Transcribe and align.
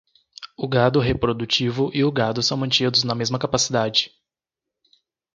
O 0.57 0.67
gado 0.67 0.99
reprodutivo 0.99 1.91
e 1.93 2.03
o 2.03 2.11
gado 2.11 2.41
são 2.41 2.57
mantidos 2.57 3.03
na 3.03 3.13
mesma 3.13 3.37
capacidade. 3.37 4.11